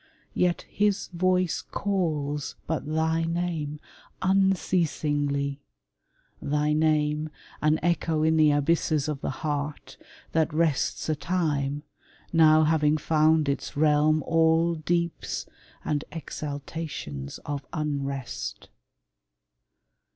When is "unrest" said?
17.71-18.69